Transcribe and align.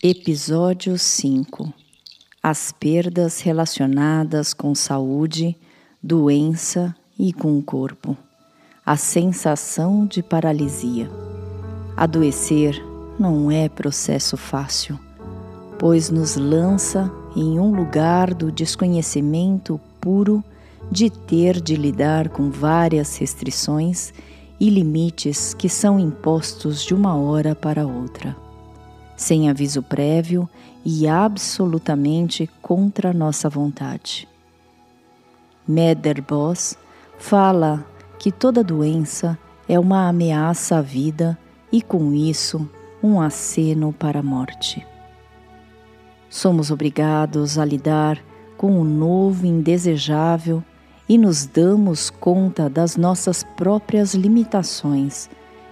Episódio 0.00 0.96
5 0.96 1.74
As 2.40 2.70
perdas 2.70 3.40
relacionadas 3.40 4.54
com 4.54 4.72
saúde, 4.72 5.56
doença 6.00 6.94
e 7.18 7.32
com 7.32 7.58
o 7.58 7.62
corpo. 7.64 8.16
A 8.86 8.96
sensação 8.96 10.06
de 10.06 10.22
paralisia. 10.22 11.10
Adoecer 11.96 12.80
não 13.18 13.50
é 13.50 13.68
processo 13.68 14.36
fácil, 14.36 14.96
pois 15.80 16.10
nos 16.10 16.36
lança 16.36 17.10
em 17.34 17.58
um 17.58 17.74
lugar 17.74 18.32
do 18.32 18.52
desconhecimento 18.52 19.80
puro 20.00 20.44
de 20.92 21.10
ter 21.10 21.60
de 21.60 21.74
lidar 21.74 22.28
com 22.28 22.52
várias 22.52 23.16
restrições 23.16 24.14
e 24.60 24.70
limites 24.70 25.54
que 25.54 25.68
são 25.68 25.98
impostos 25.98 26.84
de 26.84 26.94
uma 26.94 27.16
hora 27.16 27.52
para 27.52 27.84
outra 27.84 28.47
sem 29.18 29.50
aviso 29.50 29.82
prévio 29.82 30.48
e 30.84 31.08
absolutamente 31.08 32.48
contra 32.62 33.12
nossa 33.12 33.48
vontade. 33.48 34.28
Mederbos 35.66 36.78
fala 37.18 37.84
que 38.18 38.30
toda 38.30 38.62
doença 38.62 39.36
é 39.68 39.78
uma 39.78 40.08
ameaça 40.08 40.78
à 40.78 40.80
vida 40.80 41.36
e, 41.70 41.82
com 41.82 42.14
isso, 42.14 42.70
um 43.02 43.20
aceno 43.20 43.92
para 43.92 44.20
a 44.20 44.22
morte. 44.22 44.86
Somos 46.30 46.70
obrigados 46.70 47.58
a 47.58 47.64
lidar 47.64 48.22
com 48.56 48.80
o 48.80 48.84
novo 48.84 49.44
indesejável 49.44 50.62
e 51.08 51.18
nos 51.18 51.44
damos 51.44 52.08
conta 52.08 52.70
das 52.70 52.96
nossas 52.96 53.42
próprias 53.42 54.14
limitações 54.14 55.28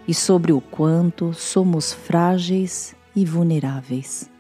e 0.09 0.13
sobre 0.13 0.53
o 0.53 0.61
quanto 0.61 1.33
somos 1.33 1.93
frágeis 1.93 2.97
e 3.17 3.25
vulneráveis. 3.25 4.31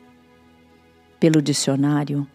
Pelo 1.19 1.41
dicionário, 1.41 2.29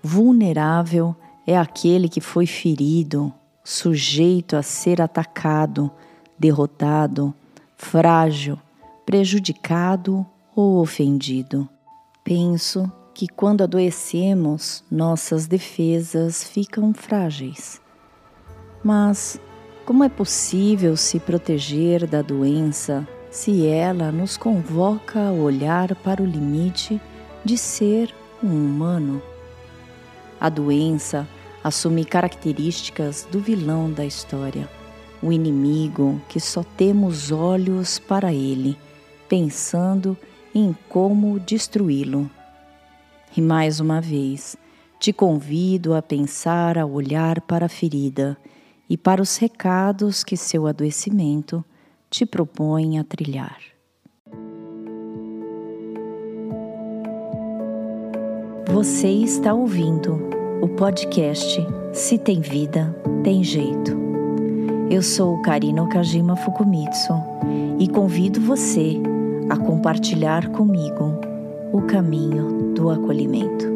vulnerável 0.00 1.14
é 1.44 1.58
aquele 1.58 2.08
que 2.08 2.20
foi 2.20 2.46
ferido, 2.46 3.34
sujeito 3.64 4.56
a 4.56 4.62
ser 4.62 5.02
atacado, 5.02 5.90
derrotado, 6.38 7.34
frágil, 7.76 8.56
prejudicado 9.04 10.24
ou 10.54 10.80
ofendido. 10.80 11.68
Penso 12.22 12.90
que 13.12 13.26
quando 13.26 13.62
adoecemos, 13.62 14.84
nossas 14.88 15.48
defesas 15.48 16.44
ficam 16.44 16.94
frágeis. 16.94 17.80
Mas 18.84 19.40
como 19.84 20.04
é 20.04 20.08
possível 20.08 20.96
se 20.96 21.18
proteger 21.18 22.06
da 22.06 22.22
doença 22.22 23.08
se 23.30 23.66
ela 23.66 24.10
nos 24.10 24.36
convoca 24.36 25.28
a 25.28 25.32
olhar 25.32 25.94
para 25.96 26.22
o 26.22 26.26
limite 26.26 27.00
de 27.44 27.58
ser 27.58 28.14
um 28.42 28.48
humano. 28.48 29.22
A 30.40 30.48
doença 30.48 31.28
assume 31.62 32.04
características 32.04 33.26
do 33.30 33.40
vilão 33.40 33.90
da 33.90 34.04
história, 34.04 34.68
o 35.22 35.32
inimigo 35.32 36.20
que 36.28 36.40
só 36.40 36.62
temos 36.62 37.30
olhos 37.30 37.98
para 37.98 38.32
ele, 38.32 38.78
pensando 39.28 40.16
em 40.54 40.74
como 40.88 41.38
destruí-lo. 41.40 42.30
E 43.36 43.42
mais 43.42 43.80
uma 43.80 44.00
vez, 44.00 44.56
te 44.98 45.12
convido 45.12 45.94
a 45.94 46.00
pensar, 46.00 46.78
a 46.78 46.86
olhar 46.86 47.40
para 47.42 47.66
a 47.66 47.68
ferida 47.68 48.36
e 48.88 48.96
para 48.96 49.20
os 49.20 49.36
recados 49.36 50.24
que 50.24 50.36
seu 50.36 50.66
adoecimento 50.66 51.64
te 52.10 52.24
propõe 52.24 52.98
a 52.98 53.04
trilhar. 53.04 53.58
Você 58.72 59.08
está 59.08 59.52
ouvindo 59.52 60.18
o 60.62 60.68
podcast 60.68 61.58
Se 61.92 62.18
Tem 62.18 62.40
Vida, 62.40 62.96
Tem 63.22 63.44
Jeito. 63.44 63.96
Eu 64.90 65.02
sou 65.02 65.40
Karina 65.42 65.82
Okajima 65.82 66.34
Fukumitsu 66.36 67.12
e 67.78 67.86
convido 67.88 68.40
você 68.40 68.94
a 69.50 69.56
compartilhar 69.56 70.48
comigo 70.48 71.20
o 71.72 71.82
caminho 71.82 72.72
do 72.74 72.88
acolhimento. 72.90 73.67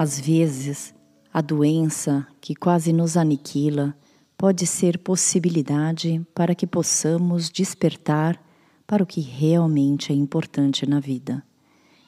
Às 0.00 0.20
vezes, 0.20 0.94
a 1.34 1.40
doença 1.40 2.24
que 2.40 2.54
quase 2.54 2.92
nos 2.92 3.16
aniquila 3.16 3.98
pode 4.36 4.64
ser 4.64 4.96
possibilidade 4.96 6.24
para 6.32 6.54
que 6.54 6.68
possamos 6.68 7.50
despertar 7.50 8.40
para 8.86 9.02
o 9.02 9.06
que 9.06 9.20
realmente 9.20 10.12
é 10.12 10.14
importante 10.14 10.88
na 10.88 11.00
vida. 11.00 11.42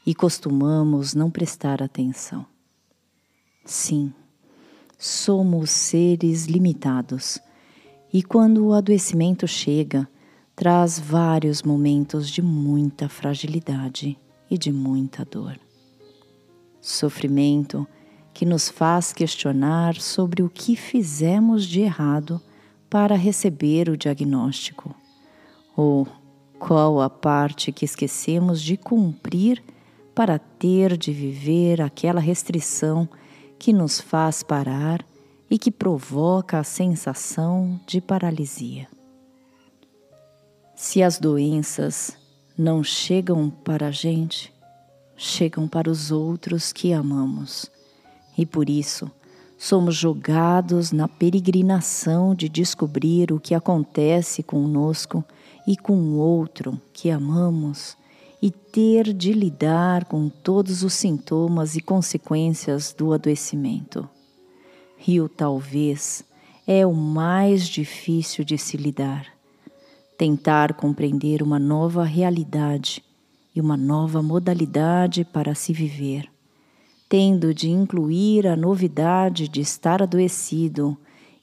E 0.07 0.15
costumamos 0.15 1.17
não 1.17 1.33
prestar 1.33 1.83
atenção. 1.83 2.47
Sim, 3.65 4.15
somos 4.97 5.71
seres 5.71 6.45
limitados. 6.47 7.41
E 8.13 8.23
quando 8.23 8.67
o 8.67 8.73
adoecimento 8.73 9.49
chega, 9.49 10.09
traz 10.55 11.01
vários 11.01 11.65
momentos 11.65 12.31
de 12.31 12.41
muita 12.41 13.09
fragilidade 13.09 14.17
e 14.49 14.57
de 14.57 14.71
muita 14.71 15.25
dor 15.25 15.59
sofrimento 16.81 17.87
que 18.33 18.47
nos 18.47 18.69
faz 18.69 19.13
questionar 19.13 19.97
sobre 19.97 20.43
o 20.43 20.49
que 20.49 20.77
fizemos 20.77 21.67
de 21.67 21.81
errado 21.81 22.41
para 22.89 23.15
receber 23.15 23.89
o 23.89 23.97
diagnóstico, 23.97 24.95
ou 25.77 26.07
qual 26.59 27.01
a 27.01 27.09
parte 27.09 27.73
que 27.73 27.85
esquecemos 27.85 28.61
de 28.61 28.77
cumprir 28.77 29.63
para 30.15 30.39
ter 30.39 30.97
de 30.97 31.13
viver 31.13 31.81
aquela 31.81 32.21
restrição 32.21 33.09
que 33.59 33.73
nos 33.73 34.01
faz 34.01 34.43
parar 34.43 35.05
e 35.51 35.59
que 35.59 35.71
provoca 35.71 36.59
a 36.59 36.65
sensação 36.65 37.81
de 37.87 38.01
paralisia. 38.01 38.89
Se 40.77 41.03
as 41.03 41.19
doenças 41.19 42.17
não 42.57 42.83
chegam 42.83 43.51
para 43.51 43.89
a 43.89 43.91
gente, 43.91 44.53
chegam 45.23 45.69
para 45.69 45.91
os 45.91 46.11
outros 46.11 46.73
que 46.73 46.95
amamos. 46.95 47.71
E 48.39 48.47
por 48.47 48.71
isso, 48.71 49.11
somos 49.59 49.95
jogados 49.95 50.93
na 50.93 51.07
peregrinação 51.07 52.35
de 52.35 52.49
descobrir 52.49 53.31
o 53.31 53.39
que 53.39 53.55
acontece 53.55 54.43
conosco 54.43 55.23
e 55.67 55.77
com 55.77 55.93
o 55.93 56.17
outro 56.17 56.81
que 56.95 57.11
amamos 57.11 57.99
e 58.41 58.51
ter 58.51 59.13
de 59.13 59.35
lidar 59.35 60.07
com 60.07 60.31
todos 60.31 60.83
os 60.83 60.95
sintomas 60.95 61.77
e 61.77 61.83
consequências 61.83 62.95
do 62.97 63.13
adoecimento. 63.13 64.09
E 65.07 65.21
o 65.21 65.29
talvez 65.29 66.25
é 66.67 66.87
o 66.87 66.95
mais 66.95 67.69
difícil 67.69 68.43
de 68.43 68.57
se 68.57 68.79
lidar. 68.79 69.27
Tentar 70.17 70.73
compreender 70.73 71.43
uma 71.43 71.59
nova 71.59 72.05
realidade 72.05 73.03
e 73.55 73.61
uma 73.61 73.77
nova 73.77 74.23
modalidade 74.23 75.25
para 75.25 75.55
se 75.55 75.73
viver, 75.73 76.31
tendo 77.09 77.53
de 77.53 77.69
incluir 77.69 78.47
a 78.47 78.57
novidade 78.57 79.49
de 79.49 79.61
estar 79.61 80.03
adoecido 80.03 80.97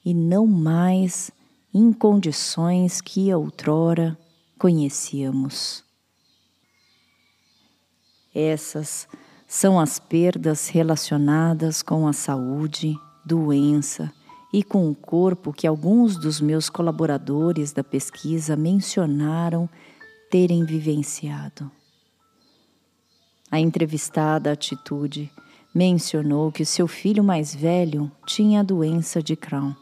e 0.04 0.14
não 0.14 0.46
mais 0.46 1.30
em 1.72 1.92
condições 1.92 3.00
que 3.00 3.32
outrora 3.32 4.18
conhecíamos. 4.58 5.84
Essas 8.34 9.06
são 9.46 9.78
as 9.80 9.98
perdas 9.98 10.68
relacionadas 10.68 11.82
com 11.82 12.06
a 12.06 12.12
saúde, 12.12 12.94
doença 13.24 14.12
e 14.52 14.62
com 14.62 14.90
o 14.90 14.94
corpo 14.94 15.52
que 15.52 15.66
alguns 15.66 16.16
dos 16.16 16.40
meus 16.40 16.70
colaboradores 16.70 17.72
da 17.72 17.84
pesquisa 17.84 18.56
mencionaram 18.56 19.68
terem 20.30 20.64
vivenciado. 20.64 21.70
A 23.50 23.58
entrevistada 23.58 24.52
Atitude 24.52 25.32
mencionou 25.74 26.52
que 26.52 26.64
seu 26.64 26.86
filho 26.86 27.24
mais 27.24 27.54
velho 27.54 28.10
tinha 28.26 28.60
a 28.60 28.62
doença 28.62 29.22
de 29.22 29.34
Crohn. 29.34 29.72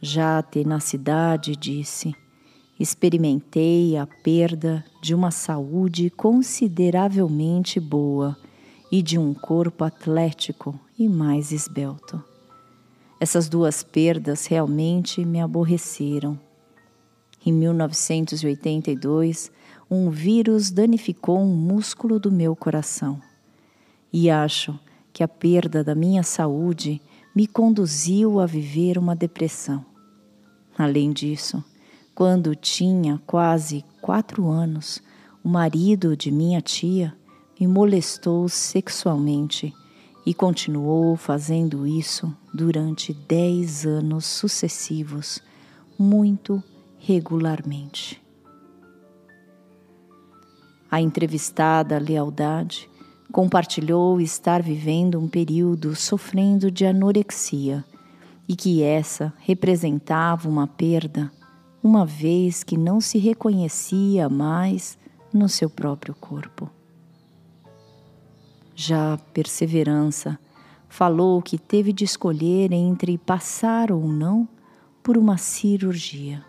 Já 0.00 0.38
a 0.38 0.42
tenacidade 0.42 1.56
disse: 1.56 2.14
experimentei 2.78 3.96
a 3.96 4.06
perda 4.06 4.84
de 5.02 5.14
uma 5.14 5.30
saúde 5.30 6.10
consideravelmente 6.10 7.80
boa 7.80 8.36
e 8.92 9.02
de 9.02 9.18
um 9.18 9.32
corpo 9.32 9.82
atlético 9.84 10.78
e 10.98 11.08
mais 11.08 11.50
esbelto. 11.50 12.22
Essas 13.20 13.48
duas 13.48 13.82
perdas 13.82 14.46
realmente 14.46 15.24
me 15.24 15.40
aborreceram. 15.40 16.38
Em 17.44 17.52
1982, 17.52 19.50
um 19.90 20.10
vírus 20.10 20.70
danificou 20.70 21.38
um 21.38 21.54
músculo 21.54 22.18
do 22.18 22.30
meu 22.30 22.54
coração. 22.54 23.20
E 24.12 24.28
acho 24.28 24.78
que 25.12 25.22
a 25.22 25.28
perda 25.28 25.82
da 25.82 25.94
minha 25.94 26.22
saúde 26.22 27.00
me 27.34 27.46
conduziu 27.46 28.40
a 28.40 28.46
viver 28.46 28.98
uma 28.98 29.16
depressão. 29.16 29.84
Além 30.76 31.12
disso, 31.12 31.64
quando 32.14 32.54
tinha 32.54 33.20
quase 33.26 33.84
quatro 34.00 34.48
anos, 34.48 35.02
o 35.42 35.48
marido 35.48 36.16
de 36.16 36.30
minha 36.30 36.60
tia 36.60 37.14
me 37.58 37.66
molestou 37.66 38.48
sexualmente 38.48 39.72
e 40.26 40.34
continuou 40.34 41.16
fazendo 41.16 41.86
isso 41.86 42.34
durante 42.52 43.14
dez 43.14 43.86
anos 43.86 44.26
sucessivos, 44.26 45.40
muito 45.98 46.62
regularmente. 46.98 48.27
A 50.90 51.00
entrevistada 51.00 51.98
Lealdade 51.98 52.88
compartilhou 53.30 54.20
estar 54.20 54.62
vivendo 54.62 55.18
um 55.18 55.28
período 55.28 55.94
sofrendo 55.94 56.70
de 56.70 56.86
anorexia 56.86 57.84
e 58.48 58.56
que 58.56 58.82
essa 58.82 59.32
representava 59.40 60.48
uma 60.48 60.66
perda, 60.66 61.30
uma 61.82 62.06
vez 62.06 62.64
que 62.64 62.78
não 62.78 63.00
se 63.00 63.18
reconhecia 63.18 64.30
mais 64.30 64.98
no 65.32 65.48
seu 65.48 65.68
próprio 65.68 66.14
corpo. 66.14 66.70
Já 68.74 69.18
Perseverança 69.34 70.38
falou 70.88 71.42
que 71.42 71.58
teve 71.58 71.92
de 71.92 72.04
escolher 72.04 72.72
entre 72.72 73.18
passar 73.18 73.92
ou 73.92 74.08
não 74.08 74.48
por 75.02 75.18
uma 75.18 75.36
cirurgia. 75.36 76.47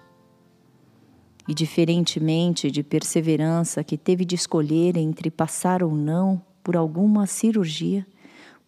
E 1.49 1.53
diferentemente 1.55 2.69
de 2.69 2.83
Perseverança, 2.83 3.83
que 3.83 3.97
teve 3.97 4.23
de 4.23 4.35
escolher 4.35 4.95
entre 4.95 5.31
passar 5.31 5.81
ou 5.81 5.95
não 5.95 6.39
por 6.63 6.77
alguma 6.77 7.25
cirurgia, 7.25 8.05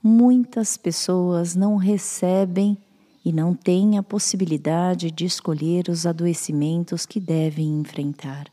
muitas 0.01 0.77
pessoas 0.77 1.53
não 1.53 1.75
recebem 1.75 2.75
e 3.23 3.31
não 3.31 3.53
têm 3.53 3.99
a 3.99 4.03
possibilidade 4.03 5.11
de 5.11 5.25
escolher 5.25 5.89
os 5.89 6.07
adoecimentos 6.07 7.05
que 7.05 7.19
devem 7.19 7.79
enfrentar. 7.79 8.47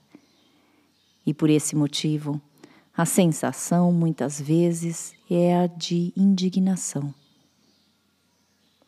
E 1.25 1.33
por 1.33 1.49
esse 1.49 1.75
motivo, 1.75 2.39
a 2.95 3.07
sensação 3.07 3.91
muitas 3.95 4.39
vezes 4.39 5.15
é 5.31 5.57
a 5.57 5.67
de 5.67 6.13
indignação. 6.15 7.15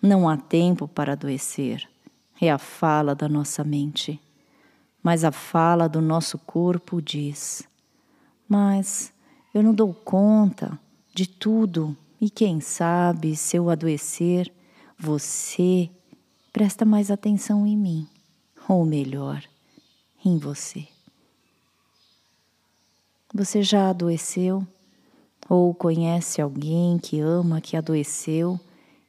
Não 0.02 0.28
há 0.28 0.36
tempo 0.36 0.86
para 0.86 1.14
adoecer, 1.14 1.88
é 2.38 2.50
a 2.50 2.58
fala 2.58 3.14
da 3.14 3.26
nossa 3.26 3.64
mente. 3.64 4.20
Mas 5.02 5.24
a 5.24 5.32
fala 5.32 5.88
do 5.88 6.00
nosso 6.00 6.38
corpo 6.38 7.00
diz: 7.00 7.62
Mas 8.48 9.12
eu 9.54 9.62
não 9.62 9.74
dou 9.74 9.94
conta 9.94 10.78
de 11.14 11.26
tudo 11.26 11.96
e 12.20 12.28
quem 12.28 12.60
sabe 12.60 13.34
se 13.34 13.56
eu 13.56 13.70
adoecer, 13.70 14.52
você 14.98 15.90
presta 16.52 16.84
mais 16.84 17.10
atenção 17.10 17.66
em 17.66 17.76
mim, 17.76 18.06
ou 18.68 18.84
melhor, 18.84 19.42
em 20.24 20.36
você. 20.36 20.86
Você 23.32 23.62
já 23.62 23.88
adoeceu? 23.88 24.66
Ou 25.48 25.74
conhece 25.74 26.42
alguém 26.42 26.98
que 26.98 27.18
ama 27.20 27.60
que 27.60 27.76
adoeceu 27.76 28.60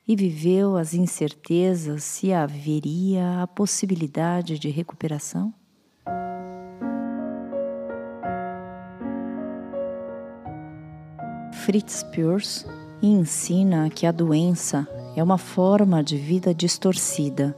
e 0.08 0.16
viveu 0.16 0.78
as 0.78 0.94
incertezas 0.94 2.04
se 2.04 2.32
haveria 2.32 3.44
a 3.44 3.48
possibilidade 3.48 4.58
de 4.58 4.70
recuperação? 4.70 5.54
Fritz 11.66 12.02
Perls 12.02 12.66
ensina 13.04 13.88
que 13.88 14.08
a 14.08 14.12
doença 14.12 14.88
é 15.16 15.22
uma 15.22 15.38
forma 15.38 16.04
de 16.04 16.18
vida 16.18 16.56
distorcida 16.56 17.56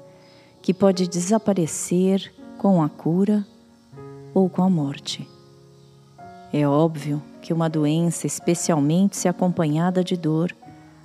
que 0.61 0.73
pode 0.73 1.07
desaparecer 1.07 2.33
com 2.57 2.83
a 2.83 2.89
cura 2.89 3.45
ou 4.33 4.49
com 4.49 4.61
a 4.61 4.69
morte. 4.69 5.25
É 6.51 6.67
óbvio 6.67 7.23
que 7.41 7.53
uma 7.53 7.69
doença, 7.69 8.27
especialmente 8.27 9.15
se 9.15 9.29
acompanhada 9.29 10.03
de 10.03 10.17
dor, 10.17 10.53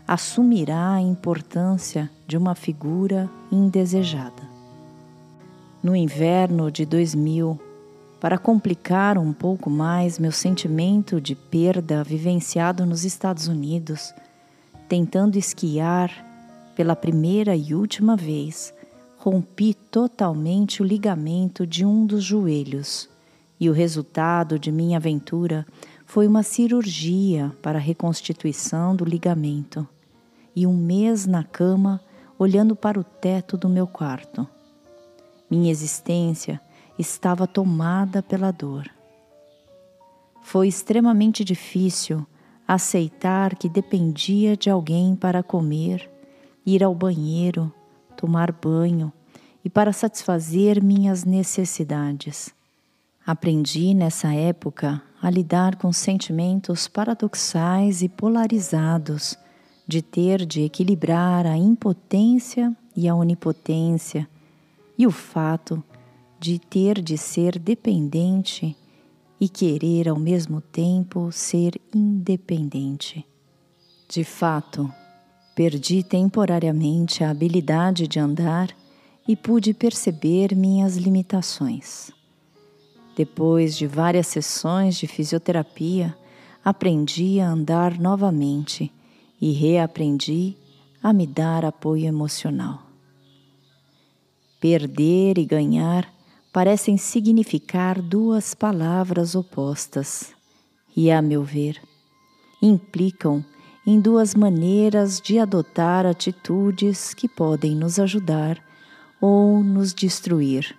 assumirá 0.06 0.94
a 0.94 1.00
importância 1.00 2.10
de 2.26 2.36
uma 2.36 2.56
figura 2.56 3.30
indesejada. 3.50 4.42
No 5.80 5.94
inverno 5.94 6.68
de 6.68 6.84
2000, 6.84 7.60
para 8.20 8.38
complicar 8.38 9.16
um 9.16 9.32
pouco 9.32 9.70
mais 9.70 10.18
meu 10.18 10.32
sentimento 10.32 11.20
de 11.20 11.34
perda 11.34 12.02
vivenciado 12.02 12.84
nos 12.84 13.04
Estados 13.04 13.46
Unidos, 13.46 14.12
tentando 14.88 15.38
esquiar 15.38 16.10
pela 16.74 16.96
primeira 16.96 17.54
e 17.54 17.74
última 17.74 18.16
vez, 18.16 18.74
rompi 19.18 19.74
totalmente 19.74 20.82
o 20.82 20.86
ligamento 20.86 21.66
de 21.66 21.84
um 21.84 22.06
dos 22.06 22.24
joelhos, 22.24 23.08
e 23.60 23.68
o 23.68 23.72
resultado 23.72 24.58
de 24.58 24.70
minha 24.70 24.98
aventura 24.98 25.66
foi 26.06 26.26
uma 26.26 26.42
cirurgia 26.42 27.52
para 27.60 27.78
a 27.78 27.82
reconstituição 27.82 28.94
do 28.96 29.04
ligamento 29.04 29.86
e 30.54 30.66
um 30.66 30.76
mês 30.76 31.26
na 31.26 31.44
cama 31.44 32.00
olhando 32.38 32.74
para 32.74 32.98
o 32.98 33.04
teto 33.04 33.56
do 33.56 33.68
meu 33.68 33.86
quarto. 33.86 34.46
Minha 35.50 35.70
existência 35.70 36.60
estava 36.98 37.46
tomada 37.46 38.22
pela 38.22 38.50
dor. 38.50 38.90
Foi 40.42 40.66
extremamente 40.66 41.44
difícil 41.44 42.26
aceitar 42.66 43.54
que 43.54 43.68
dependia 43.68 44.56
de 44.56 44.68
alguém 44.68 45.14
para 45.14 45.42
comer, 45.42 46.10
ir 46.66 46.82
ao 46.82 46.94
banheiro, 46.94 47.72
tomar 48.16 48.52
banho 48.52 49.12
e 49.64 49.70
para 49.70 49.92
satisfazer 49.92 50.82
minhas 50.82 51.24
necessidades. 51.24 52.54
Aprendi 53.26 53.94
nessa 53.94 54.32
época 54.32 55.02
a 55.20 55.30
lidar 55.30 55.76
com 55.76 55.92
sentimentos 55.92 56.88
paradoxais 56.88 58.02
e 58.02 58.08
polarizados, 58.08 59.36
de 59.86 60.00
ter 60.02 60.46
de 60.46 60.62
equilibrar 60.62 61.46
a 61.46 61.56
impotência 61.56 62.74
e 62.94 63.08
a 63.08 63.14
onipotência, 63.14 64.28
e 64.96 65.06
o 65.06 65.10
fato 65.10 65.76
de 65.76 65.97
ter 66.58 67.02
de 67.02 67.18
ser 67.18 67.58
dependente 67.58 68.76
e 69.40 69.48
querer 69.48 70.08
ao 70.08 70.18
mesmo 70.18 70.60
tempo 70.60 71.30
ser 71.32 71.80
independente. 71.94 73.24
De 74.08 74.24
fato, 74.24 74.92
perdi 75.54 76.02
temporariamente 76.02 77.24
a 77.24 77.30
habilidade 77.30 78.06
de 78.06 78.18
andar 78.18 78.74
e 79.26 79.36
pude 79.36 79.74
perceber 79.74 80.54
minhas 80.54 80.96
limitações. 80.96 82.10
Depois 83.16 83.76
de 83.76 83.86
várias 83.86 84.28
sessões 84.28 84.96
de 84.96 85.06
fisioterapia, 85.06 86.16
aprendi 86.64 87.40
a 87.40 87.48
andar 87.48 87.98
novamente 87.98 88.92
e 89.40 89.52
reaprendi 89.52 90.56
a 91.02 91.12
me 91.12 91.26
dar 91.26 91.64
apoio 91.64 92.06
emocional. 92.06 92.82
Perder 94.60 95.38
e 95.38 95.44
ganhar 95.44 96.17
parecem 96.58 96.96
significar 96.96 98.02
duas 98.02 98.52
palavras 98.52 99.36
opostas 99.36 100.32
e, 100.96 101.08
a 101.08 101.22
meu 101.22 101.44
ver, 101.44 101.80
implicam 102.60 103.44
em 103.86 104.00
duas 104.00 104.34
maneiras 104.34 105.20
de 105.20 105.38
adotar 105.38 106.04
atitudes 106.04 107.14
que 107.14 107.28
podem 107.28 107.76
nos 107.76 108.00
ajudar 108.00 108.60
ou 109.20 109.62
nos 109.62 109.94
destruir, 109.94 110.76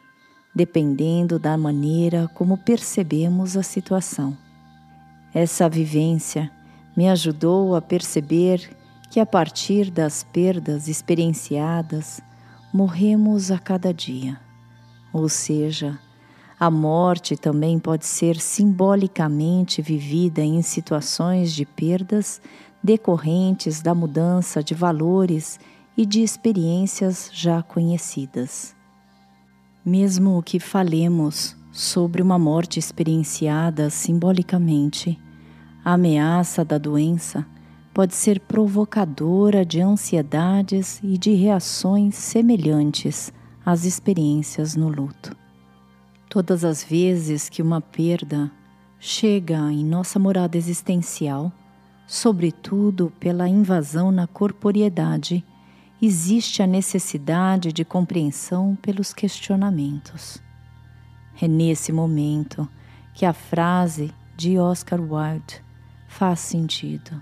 dependendo 0.53 1.39
da 1.39 1.57
maneira 1.57 2.29
como 2.33 2.57
percebemos 2.57 3.55
a 3.55 3.63
situação. 3.63 4.37
Essa 5.33 5.69
vivência 5.69 6.51
me 6.93 7.07
ajudou 7.07 7.73
a 7.73 7.81
perceber 7.81 8.69
que, 9.09 9.17
a 9.17 9.25
partir 9.25 9.89
das 9.89 10.25
perdas 10.25 10.89
experienciadas, 10.89 12.19
morremos 12.73 13.49
a 13.49 13.57
cada 13.57 13.93
dia 13.93 14.48
ou 15.11 15.27
seja, 15.27 15.99
a 16.59 16.69
morte 16.69 17.37
também 17.37 17.79
pode 17.79 18.05
ser 18.05 18.39
simbolicamente 18.39 19.81
vivida 19.81 20.41
em 20.41 20.61
situações 20.61 21.53
de 21.53 21.65
perdas 21.65 22.41
decorrentes 22.83 23.81
da 23.81 23.95
mudança 23.95 24.61
de 24.61 24.73
valores 24.73 25.59
e 25.95 26.05
de 26.05 26.21
experiências 26.21 27.29
já 27.33 27.61
conhecidas. 27.61 28.75
Mesmo 29.85 30.43
que 30.43 30.59
falemos 30.59 31.55
sobre 31.71 32.21
uma 32.21 32.37
morte 32.37 32.77
experienciada 32.77 33.89
simbolicamente, 33.89 35.17
a 35.83 35.93
ameaça 35.93 36.65
da 36.65 36.77
doença 36.77 37.45
pode 37.93 38.13
ser 38.13 38.39
provocadora 38.41 39.65
de 39.65 39.81
ansiedades 39.81 40.99
e 41.01 41.17
de 41.17 41.33
reações 41.33 42.15
semelhantes 42.15 43.31
as 43.69 43.85
experiências 43.85 44.75
no 44.75 44.89
luto. 44.89 45.37
Todas 46.27 46.65
as 46.65 46.83
vezes 46.83 47.49
que 47.49 47.61
uma 47.61 47.79
perda 47.79 48.51
chega 48.99 49.71
em 49.71 49.85
nossa 49.85 50.17
morada 50.17 50.57
existencial, 50.57 51.51
sobretudo 52.07 53.13
pela 53.19 53.47
invasão 53.47 54.11
na 54.11 54.25
corporeidade, 54.25 55.45
existe 56.01 56.63
a 56.63 56.67
necessidade 56.67 57.71
de 57.71 57.85
compreensão 57.85 58.75
pelos 58.81 59.13
questionamentos. 59.13 60.41
É 61.39 61.47
nesse 61.47 61.91
momento 61.91 62.67
que 63.13 63.23
a 63.23 63.33
frase 63.33 64.11
de 64.35 64.57
Oscar 64.57 64.99
Wilde 64.99 65.63
faz 66.07 66.39
sentido. 66.39 67.21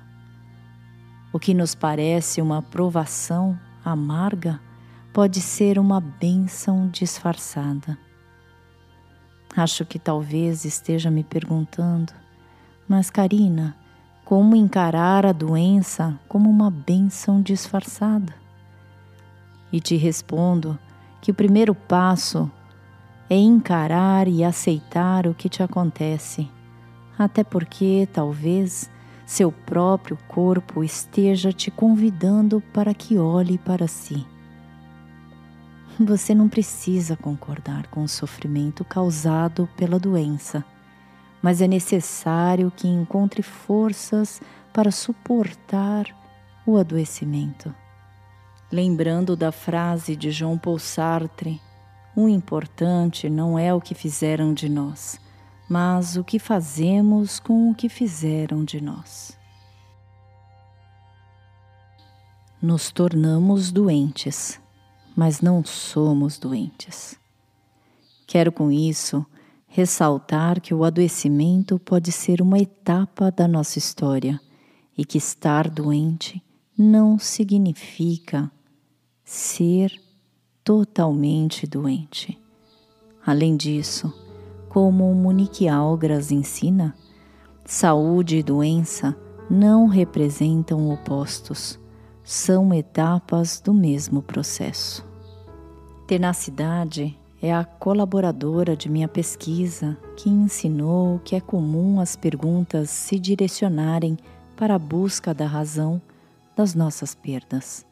O 1.33 1.39
que 1.39 1.53
nos 1.53 1.75
parece 1.75 2.41
uma 2.41 2.61
provação 2.61 3.59
amarga 3.83 4.61
pode 5.17 5.41
ser 5.41 5.79
uma 5.79 5.99
bênção 5.99 6.87
disfarçada. 6.89 7.97
Acho 9.55 9.83
que 9.83 9.97
talvez 9.97 10.63
esteja 10.63 11.09
me 11.09 11.23
perguntando, 11.23 12.13
mas 12.87 13.09
Karina, 13.09 13.75
como 14.23 14.55
encarar 14.55 15.25
a 15.25 15.31
doença 15.31 16.19
como 16.27 16.47
uma 16.47 16.69
bênção 16.69 17.41
disfarçada? 17.41 18.31
E 19.71 19.81
te 19.81 19.95
respondo 19.95 20.77
que 21.19 21.31
o 21.31 21.33
primeiro 21.33 21.73
passo 21.73 22.47
é 23.27 23.37
encarar 23.37 24.27
e 24.27 24.43
aceitar 24.43 25.25
o 25.25 25.33
que 25.33 25.49
te 25.49 25.63
acontece, 25.63 26.47
até 27.17 27.43
porque 27.43 28.07
talvez 28.13 28.87
seu 29.25 29.51
próprio 29.51 30.15
corpo 30.27 30.83
esteja 30.83 31.51
te 31.51 31.71
convidando 31.71 32.61
para 32.71 32.93
que 32.93 33.17
olhe 33.17 33.57
para 33.57 33.87
si. 33.87 34.23
Você 35.99 36.35
não 36.35 36.47
precisa 36.47 37.17
concordar 37.17 37.87
com 37.87 38.03
o 38.03 38.07
sofrimento 38.07 38.85
causado 38.85 39.67
pela 39.75 39.97
doença, 39.97 40.63
mas 41.41 41.59
é 41.59 41.67
necessário 41.67 42.71
que 42.75 42.87
encontre 42.87 43.41
forças 43.41 44.39
para 44.71 44.91
suportar 44.91 46.05
o 46.67 46.77
adoecimento. 46.77 47.73
Lembrando 48.71 49.35
da 49.35 49.51
frase 49.51 50.15
de 50.15 50.29
Jean 50.29 50.55
Paul 50.59 50.77
Sartre, 50.77 51.59
o 52.15 52.29
importante 52.29 53.27
não 53.27 53.57
é 53.57 53.73
o 53.73 53.81
que 53.81 53.95
fizeram 53.95 54.53
de 54.53 54.69
nós, 54.69 55.19
mas 55.67 56.15
o 56.15 56.23
que 56.23 56.37
fazemos 56.37 57.39
com 57.39 57.71
o 57.71 57.75
que 57.75 57.89
fizeram 57.89 58.63
de 58.63 58.79
nós. 58.79 59.35
Nos 62.61 62.91
tornamos 62.91 63.71
doentes 63.71 64.59
mas 65.17 65.41
não 65.41 65.65
somos 65.65 66.37
doentes. 66.37 67.19
Quero 68.27 68.51
com 68.51 68.71
isso 68.71 69.25
ressaltar 69.65 70.61
que 70.61 70.75
o 70.75 70.83
adoecimento 70.83 71.79
pode 71.79 72.11
ser 72.11 72.39
uma 72.39 72.59
etapa 72.59 73.31
da 73.31 73.47
nossa 73.47 73.79
história 73.79 74.39
e 74.95 75.03
que 75.03 75.17
estar 75.17 75.71
doente 75.71 76.39
não 76.77 77.17
significa 77.17 78.51
ser 79.25 79.91
totalmente 80.63 81.65
doente. 81.65 82.39
Além 83.25 83.57
disso, 83.57 84.13
como 84.69 85.11
Monique 85.15 85.67
Algras 85.67 86.31
ensina, 86.31 86.95
saúde 87.65 88.37
e 88.37 88.43
doença 88.43 89.17
não 89.49 89.87
representam 89.87 90.91
opostos, 90.91 91.79
são 92.27 92.73
etapas 92.73 93.61
do 93.61 93.73
mesmo 93.73 94.21
processo. 94.21 95.01
Tenacidade 96.05 97.17
é 97.41 97.55
a 97.55 97.63
colaboradora 97.63 98.75
de 98.75 98.89
minha 98.89 99.07
pesquisa 99.07 99.97
que 100.17 100.29
ensinou 100.29 101.19
que 101.19 101.37
é 101.37 101.39
comum 101.39 102.01
as 102.01 102.17
perguntas 102.17 102.89
se 102.89 103.17
direcionarem 103.17 104.17
para 104.57 104.75
a 104.75 104.79
busca 104.79 105.33
da 105.33 105.45
razão 105.45 106.01
das 106.53 106.75
nossas 106.75 107.15
perdas 107.15 107.85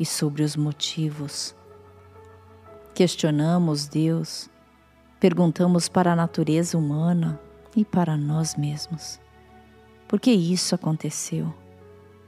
e 0.00 0.06
sobre 0.06 0.42
os 0.42 0.56
motivos. 0.56 1.54
Questionamos 2.94 3.88
Deus, 3.88 4.48
perguntamos 5.20 5.86
para 5.86 6.14
a 6.14 6.16
natureza 6.16 6.78
humana 6.78 7.38
e 7.76 7.84
para 7.84 8.16
nós 8.16 8.56
mesmos. 8.56 9.20
Por 10.08 10.18
que 10.18 10.30
isso 10.30 10.74
aconteceu? 10.74 11.52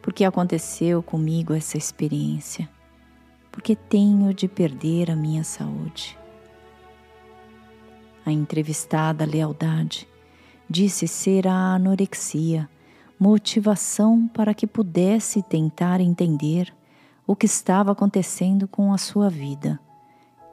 Por 0.04 0.12
que 0.12 0.24
aconteceu 0.24 1.02
comigo 1.02 1.52
essa 1.52 1.76
experiência? 1.76 2.68
porque 3.54 3.76
tenho 3.76 4.34
de 4.34 4.48
perder 4.48 5.12
a 5.12 5.14
minha 5.14 5.44
saúde. 5.44 6.18
A 8.26 8.32
entrevistada 8.32 9.24
Lealdade 9.24 10.08
disse 10.68 11.06
ser 11.06 11.46
a 11.46 11.74
anorexia 11.76 12.68
motivação 13.16 14.26
para 14.26 14.52
que 14.52 14.66
pudesse 14.66 15.40
tentar 15.40 16.00
entender 16.00 16.74
o 17.24 17.36
que 17.36 17.46
estava 17.46 17.92
acontecendo 17.92 18.66
com 18.66 18.92
a 18.92 18.98
sua 18.98 19.30
vida 19.30 19.78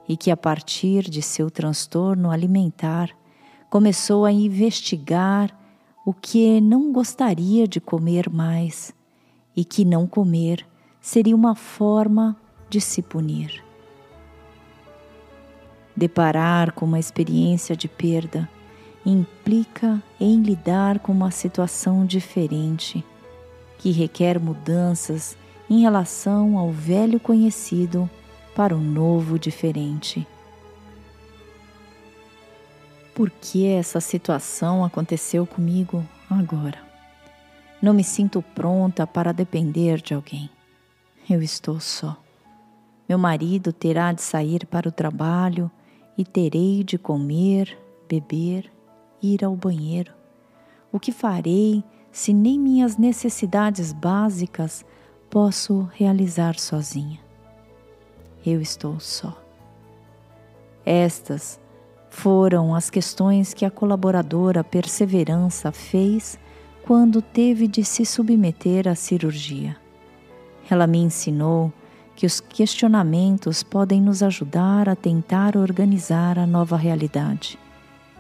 e 0.08 0.16
que, 0.16 0.30
a 0.30 0.38
partir 0.38 1.10
de 1.10 1.24
seu 1.24 1.50
transtorno 1.50 2.30
alimentar, 2.30 3.10
começou 3.68 4.26
a 4.26 4.32
investigar 4.32 5.58
o 6.06 6.14
que 6.14 6.62
não 6.62 6.92
gostaria 6.92 7.68
de 7.68 7.82
comer 7.82 8.30
mais 8.30 8.94
e 9.56 9.66
que 9.66 9.84
não 9.84 10.08
comer 10.08 10.66
seria 11.00 11.36
uma 11.36 11.56
forma 11.56 12.36
de 12.70 12.80
se 12.80 13.02
punir. 13.02 13.64
Deparar 15.96 16.72
com 16.72 16.86
uma 16.86 17.00
experiência 17.00 17.76
de 17.76 17.88
perda 17.88 18.50
implica 19.06 20.02
em 20.20 20.42
lidar 20.42 21.00
com 21.00 21.12
uma 21.12 21.32
situação 21.32 22.06
diferente, 22.06 23.04
que 23.78 23.92
requer 23.92 24.40
mudanças 24.40 25.36
em 25.70 25.82
relação 25.82 26.58
ao 26.58 26.72
velho 26.72 27.20
conhecido 27.20 28.10
para 28.56 28.76
o 28.76 28.80
novo 28.80 29.40
diferente. 29.40 30.28
Por 33.14 33.30
que 33.30 33.68
essa 33.68 34.00
situação 34.00 34.86
aconteceu 34.86 35.46
comigo 35.46 36.04
agora? 36.30 36.91
Não 37.82 37.94
me 37.94 38.04
sinto 38.04 38.42
pronta 38.42 39.08
para 39.08 39.32
depender 39.32 40.02
de 40.02 40.14
alguém. 40.14 40.50
Eu 41.28 41.42
estou 41.42 41.80
só. 41.80 42.16
Meu 43.10 43.18
marido 43.18 43.74
terá 43.74 44.14
de 44.14 44.22
sair 44.22 44.68
para 44.68 44.88
o 44.88 44.92
trabalho 44.92 45.70
e 46.18 46.24
terei 46.24 46.84
de 46.84 46.98
comer, 46.98 47.78
beber, 48.08 48.72
ir 49.22 49.44
ao 49.44 49.56
banheiro. 49.56 50.14
O 50.92 51.00
que 51.00 51.12
farei 51.12 51.84
se 52.12 52.34
nem 52.34 52.60
minhas 52.60 52.98
necessidades 52.98 53.92
básicas 53.92 54.86
posso 55.30 55.90
realizar 55.94 56.60
sozinha? 56.60 57.20
Eu 58.46 58.62
estou 58.62 59.00
só. 59.00 59.36
Estas 60.86 61.60
foram 62.10 62.76
as 62.76 62.90
questões 62.90 63.54
que 63.54 63.66
a 63.66 63.72
colaboradora 63.72 64.64
Perseverança 64.64 65.72
fez 65.72 66.38
quando 66.86 67.22
teve 67.22 67.68
de 67.68 67.84
se 67.84 68.06
submeter 68.06 68.88
à 68.88 68.96
cirurgia. 68.96 69.78
Ela 70.70 70.88
me 70.88 71.00
ensinou 71.00 71.72
que 72.16 72.26
os 72.26 72.40
questionamentos 72.40 73.64
podem 73.64 74.02
nos 74.02 74.22
ajudar 74.22 74.90
a 74.90 74.96
tentar 74.96 75.58
organizar 75.58 76.38
a 76.38 76.46
nova 76.46 76.78
realidade, 76.78 77.58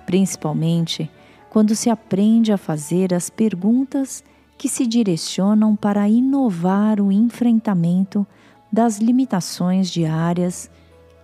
principalmente 0.05 1.09
quando 1.49 1.75
se 1.75 1.89
aprende 1.89 2.51
a 2.51 2.57
fazer 2.57 3.13
as 3.13 3.29
perguntas 3.29 4.23
que 4.57 4.69
se 4.69 4.87
direcionam 4.87 5.75
para 5.75 6.07
inovar 6.07 7.01
o 7.01 7.11
enfrentamento 7.11 8.25
das 8.71 8.99
limitações 8.99 9.89
diárias 9.89 10.69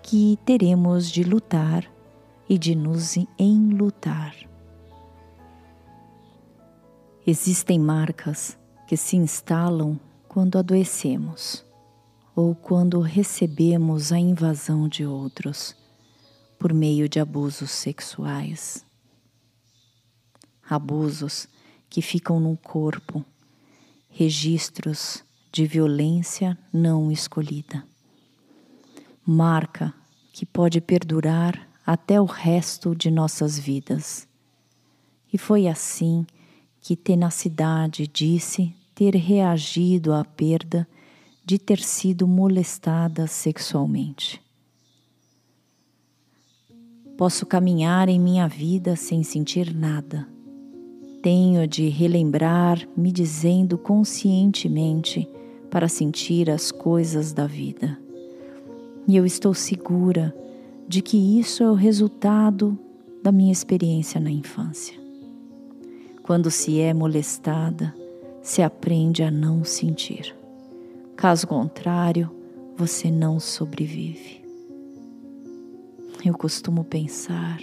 que 0.04 0.38
teremos 0.44 1.10
de 1.10 1.24
lutar 1.24 1.86
e 2.50 2.58
de 2.58 2.76
nos 2.76 3.18
enlutar. 3.38 4.34
Existem 7.30 7.78
marcas 7.78 8.58
que 8.88 8.96
se 8.96 9.18
instalam 9.18 10.00
quando 10.30 10.58
adoecemos 10.58 11.62
ou 12.34 12.56
quando 12.56 13.02
recebemos 13.02 14.14
a 14.14 14.18
invasão 14.18 14.88
de 14.88 15.06
outros 15.06 15.76
por 16.58 16.74
meio 16.74 17.10
de 17.10 17.20
abusos 17.20 17.70
sexuais. 17.70 18.86
Abusos 20.70 21.50
que 21.90 22.02
ficam 22.02 22.40
no 22.40 22.56
corpo, 22.56 23.26
registros 24.08 25.22
de 25.52 25.68
violência 25.68 26.58
não 26.72 27.12
escolhida. 27.12 27.84
Marca 29.26 29.94
que 30.32 30.46
pode 30.46 30.80
perdurar 30.80 31.68
até 31.86 32.22
o 32.22 32.26
resto 32.26 32.96
de 32.96 33.12
nossas 33.12 33.60
vidas. 33.60 34.26
E 35.34 35.38
foi 35.38 35.68
assim 35.68 36.26
que 36.26 36.37
tenacidade 36.96 38.08
disse 38.08 38.74
ter 38.96 39.16
reagido 39.16 40.14
à 40.14 40.24
perda 40.24 40.88
de 41.46 41.58
ter 41.58 41.80
sido 41.80 42.28
molestada 42.28 43.28
sexualmente. 43.28 44.42
Posso 47.18 47.46
caminhar 47.46 48.10
em 48.10 48.20
minha 48.20 48.48
vida 48.48 48.96
sem 48.96 49.24
sentir 49.24 49.74
nada. 49.74 50.28
Tenho 51.24 51.68
de 51.68 51.90
relembrar 51.90 52.88
me 52.96 53.12
dizendo 53.12 53.78
conscientemente 53.78 55.28
para 55.72 55.88
sentir 55.88 56.50
as 56.50 56.72
coisas 56.72 57.34
da 57.34 57.48
vida. 57.48 57.98
E 59.08 59.16
eu 59.16 59.26
estou 59.26 59.54
segura 59.54 60.36
de 60.88 61.02
que 61.02 61.40
isso 61.40 61.64
é 61.64 61.72
o 61.72 61.76
resultado 61.76 62.78
da 63.24 63.32
minha 63.32 63.52
experiência 63.52 64.20
na 64.20 64.30
infância. 64.30 65.07
Quando 66.28 66.52
se 66.52 66.82
é 66.82 66.94
molestada, 66.94 67.96
se 68.42 68.62
aprende 68.62 69.24
a 69.24 69.32
não 69.32 69.64
sentir. 69.64 70.36
Caso 71.16 71.48
contrário, 71.48 72.30
você 72.76 73.10
não 73.10 73.40
sobrevive. 73.40 74.44
Eu 76.26 76.38
costumo 76.38 76.84
pensar, 76.84 77.62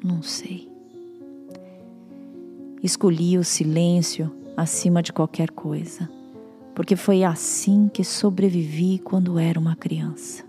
não 0.00 0.22
sei. 0.22 0.70
Escolhi 2.84 3.36
o 3.36 3.42
silêncio 3.42 4.32
acima 4.56 5.02
de 5.02 5.12
qualquer 5.12 5.50
coisa, 5.50 6.08
porque 6.76 6.94
foi 6.94 7.24
assim 7.24 7.90
que 7.92 8.04
sobrevivi 8.04 9.00
quando 9.00 9.40
era 9.40 9.58
uma 9.58 9.74
criança. 9.74 10.44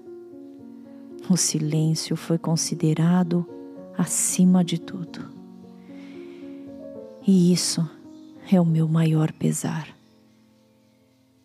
O 1.28 1.36
silêncio 1.36 2.16
foi 2.16 2.38
considerado 2.38 3.44
acima 3.98 4.64
de 4.64 4.80
tudo. 4.80 5.39
E 7.26 7.52
isso 7.52 7.88
é 8.52 8.60
o 8.60 8.66
meu 8.66 8.88
maior 8.88 9.32
pesar. 9.32 9.88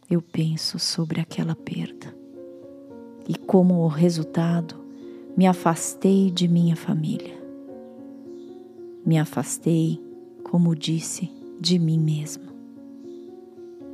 Eu 0.08 0.22
penso 0.22 0.78
sobre 0.78 1.20
aquela 1.20 1.54
perda 1.54 2.14
e 3.28 3.34
como 3.34 3.86
resultado 3.86 4.76
me 5.36 5.46
afastei 5.46 6.30
de 6.30 6.46
minha 6.46 6.76
família. 6.76 7.34
Me 9.04 9.18
afastei, 9.18 10.00
como 10.44 10.74
disse, 10.74 11.30
de 11.60 11.78
mim 11.78 11.98
mesmo. 11.98 12.44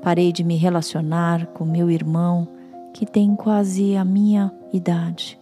Parei 0.03 0.33
de 0.33 0.45
me 0.45 0.57
relacionar 0.57 1.47
com 1.47 1.65
meu 1.65 1.91
irmão, 1.91 2.49
que 2.93 3.07
tem 3.07 3.35
quase 3.35 3.97
a 3.97 4.05
minha 4.05 4.53
idade, 4.73 5.39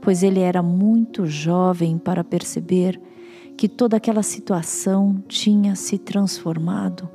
pois 0.00 0.22
ele 0.22 0.40
era 0.40 0.62
muito 0.62 1.26
jovem 1.26 1.98
para 1.98 2.22
perceber 2.22 3.00
que 3.60 3.68
toda 3.68 3.98
aquela 3.98 4.22
situação 4.22 5.22
tinha 5.28 5.76
se 5.76 5.98
transformado 5.98 7.06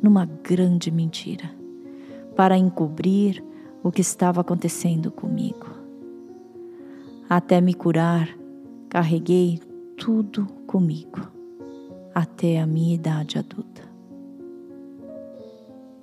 numa 0.00 0.24
grande 0.24 0.92
mentira, 0.92 1.50
para 2.36 2.56
encobrir 2.56 3.42
o 3.82 3.90
que 3.90 4.00
estava 4.00 4.40
acontecendo 4.40 5.10
comigo. 5.10 5.66
Até 7.28 7.60
me 7.60 7.74
curar, 7.74 8.28
carreguei 8.88 9.60
tudo 9.96 10.46
comigo, 10.68 11.32
até 12.14 12.60
a 12.60 12.66
minha 12.66 12.94
idade 12.94 13.36
adulta. 13.36 13.82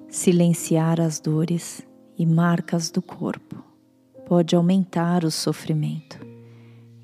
Silenciar 0.09 0.99
as 0.99 1.21
dores 1.21 1.87
e 2.17 2.25
marcas 2.25 2.91
do 2.91 3.01
corpo 3.01 3.63
pode 4.27 4.57
aumentar 4.57 5.23
o 5.23 5.31
sofrimento, 5.31 6.19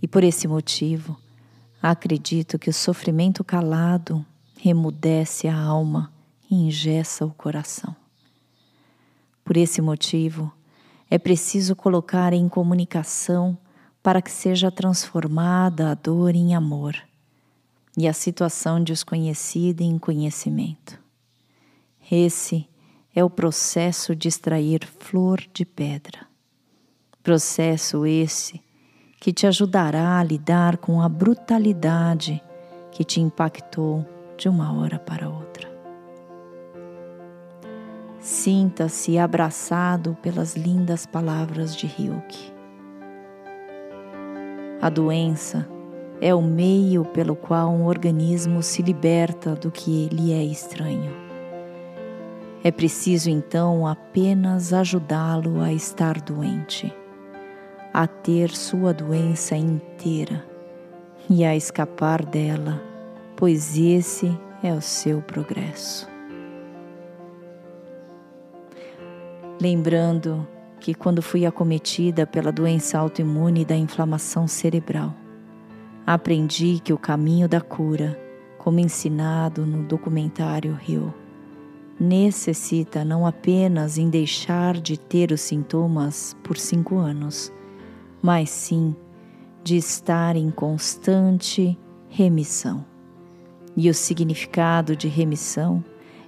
e 0.01 0.09
por 0.09 0.25
esse 0.25 0.45
motivo, 0.45 1.20
acredito 1.81 2.59
que 2.59 2.69
o 2.69 2.73
sofrimento 2.73 3.43
calado 3.43 4.25
remudece 4.57 5.47
a 5.47 5.57
alma 5.57 6.13
e 6.49 6.55
engessa 6.55 7.25
o 7.25 7.31
coração. 7.31 7.95
Por 9.43 9.57
esse 9.57 9.81
motivo, 9.81 10.51
é 11.09 11.17
preciso 11.17 11.75
colocar 11.75 12.31
em 12.33 12.47
comunicação 12.47 13.57
para 14.03 14.21
que 14.21 14.31
seja 14.31 14.71
transformada 14.71 15.91
a 15.91 15.93
dor 15.93 16.35
em 16.35 16.55
amor 16.55 16.95
e 17.97 18.07
a 18.07 18.13
situação 18.13 18.83
desconhecida 18.83 19.83
em 19.83 19.97
conhecimento. 19.97 20.99
Esse 22.09 22.67
é 23.13 23.23
o 23.23 23.29
processo 23.29 24.15
de 24.15 24.27
extrair 24.27 24.85
flor 24.85 25.43
de 25.53 25.65
pedra. 25.65 26.27
Processo 27.21 28.05
esse 28.05 28.61
que 29.21 29.31
te 29.31 29.45
ajudará 29.45 30.17
a 30.17 30.23
lidar 30.23 30.77
com 30.77 30.99
a 30.99 31.07
brutalidade 31.07 32.41
que 32.91 33.03
te 33.03 33.21
impactou 33.21 34.03
de 34.35 34.49
uma 34.49 34.73
hora 34.73 34.97
para 34.97 35.29
outra. 35.29 35.69
Sinta-se 38.19 39.19
abraçado 39.19 40.17
pelas 40.23 40.55
lindas 40.55 41.05
palavras 41.05 41.75
de 41.75 41.85
Ryuki. 41.85 42.51
A 44.81 44.89
doença 44.89 45.69
é 46.19 46.33
o 46.33 46.41
meio 46.41 47.05
pelo 47.05 47.35
qual 47.35 47.71
um 47.71 47.85
organismo 47.85 48.63
se 48.63 48.81
liberta 48.81 49.53
do 49.53 49.69
que 49.69 50.09
lhe 50.11 50.33
é 50.33 50.43
estranho. 50.43 51.13
É 52.63 52.71
preciso 52.71 53.29
então 53.29 53.85
apenas 53.85 54.73
ajudá-lo 54.73 55.61
a 55.61 55.71
estar 55.71 56.19
doente, 56.19 56.91
a 57.93 58.07
ter 58.07 58.49
sua 58.51 58.93
doença 58.93 59.55
inteira 59.55 60.45
e 61.29 61.43
a 61.43 61.55
escapar 61.55 62.25
dela, 62.25 62.81
pois 63.35 63.77
esse 63.77 64.31
é 64.63 64.73
o 64.73 64.81
seu 64.81 65.21
progresso. 65.21 66.11
lembrando 69.61 70.47
que 70.79 70.95
quando 70.95 71.21
fui 71.21 71.45
acometida 71.45 72.25
pela 72.25 72.51
doença 72.51 72.97
autoimune 72.97 73.63
da 73.63 73.75
inflamação 73.75 74.47
cerebral, 74.47 75.13
aprendi 76.05 76.81
que 76.83 76.91
o 76.91 76.97
caminho 76.97 77.47
da 77.47 77.61
cura, 77.61 78.19
como 78.57 78.79
ensinado 78.79 79.63
no 79.63 79.83
documentário 79.83 80.73
Rio, 80.73 81.13
necessita 81.99 83.05
não 83.05 83.27
apenas 83.27 83.99
em 83.99 84.09
deixar 84.09 84.75
de 84.79 84.97
ter 84.97 85.31
os 85.31 85.41
sintomas 85.41 86.35
por 86.43 86.57
cinco 86.57 86.97
anos, 86.97 87.53
mas 88.21 88.49
sim 88.49 88.95
de 89.63 89.77
estar 89.77 90.35
em 90.35 90.49
constante 90.49 91.77
remissão. 92.09 92.85
E 93.75 93.89
o 93.89 93.93
significado 93.93 94.95
de 94.95 95.07
remissão 95.07 95.83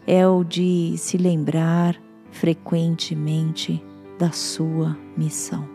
é 0.07 0.27
o 0.27 0.43
de 0.43 0.95
se 0.97 1.17
lembrar 1.17 2.01
frequentemente 2.31 3.83
da 4.17 4.31
sua 4.31 4.97
missão. 5.17 5.67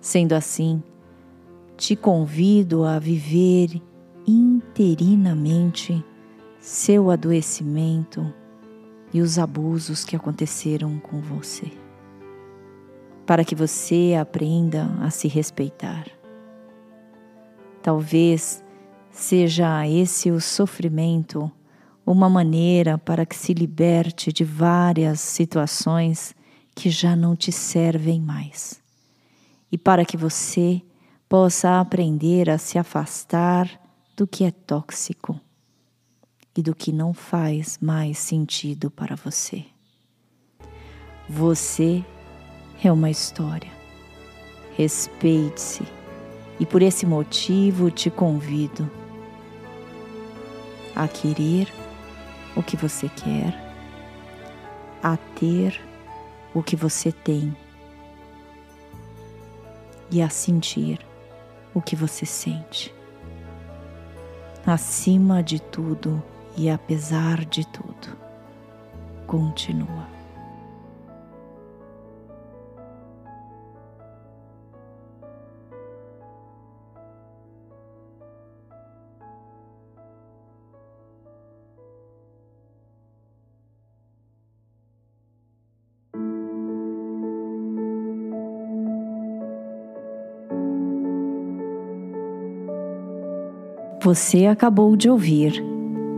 Sendo 0.00 0.32
assim, 0.32 0.82
te 1.76 1.94
convido 1.94 2.84
a 2.84 2.98
viver 2.98 3.80
interinamente 4.26 6.04
seu 6.60 7.10
adoecimento 7.10 8.32
e 9.12 9.20
os 9.20 9.38
abusos 9.38 10.04
que 10.04 10.16
aconteceram 10.16 10.98
com 10.98 11.20
você, 11.20 11.70
para 13.32 13.46
que 13.46 13.54
você 13.54 14.14
aprenda 14.20 14.94
a 15.00 15.08
se 15.08 15.26
respeitar. 15.26 16.06
Talvez 17.82 18.62
seja 19.10 19.88
esse 19.88 20.30
o 20.30 20.38
sofrimento 20.38 21.50
uma 22.04 22.28
maneira 22.28 22.98
para 22.98 23.24
que 23.24 23.34
se 23.34 23.54
liberte 23.54 24.30
de 24.34 24.44
várias 24.44 25.18
situações 25.20 26.34
que 26.74 26.90
já 26.90 27.16
não 27.16 27.34
te 27.34 27.50
servem 27.50 28.20
mais 28.20 28.82
e 29.72 29.78
para 29.78 30.04
que 30.04 30.18
você 30.18 30.82
possa 31.26 31.80
aprender 31.80 32.50
a 32.50 32.58
se 32.58 32.78
afastar 32.78 33.66
do 34.14 34.26
que 34.26 34.44
é 34.44 34.50
tóxico 34.50 35.40
e 36.54 36.60
do 36.60 36.74
que 36.74 36.92
não 36.92 37.14
faz 37.14 37.78
mais 37.80 38.18
sentido 38.18 38.90
para 38.90 39.16
você. 39.16 39.64
Você 41.30 42.04
é 42.82 42.92
uma 42.92 43.10
história. 43.10 43.70
Respeite-se 44.76 45.84
e 46.58 46.66
por 46.66 46.82
esse 46.82 47.06
motivo 47.06 47.90
te 47.90 48.10
convido 48.10 48.90
a 50.94 51.08
querer 51.08 51.72
o 52.56 52.62
que 52.62 52.76
você 52.76 53.08
quer, 53.08 53.54
a 55.02 55.16
ter 55.16 55.80
o 56.54 56.62
que 56.62 56.76
você 56.76 57.10
tem 57.10 57.56
e 60.10 60.20
a 60.20 60.28
sentir 60.28 60.98
o 61.74 61.80
que 61.80 61.96
você 61.96 62.26
sente. 62.26 62.94
Acima 64.66 65.42
de 65.42 65.60
tudo 65.60 66.22
e 66.56 66.68
apesar 66.70 67.44
de 67.44 67.66
tudo, 67.66 68.16
continua. 69.26 70.11
Você 94.04 94.46
acabou 94.46 94.96
de 94.96 95.08
ouvir 95.08 95.64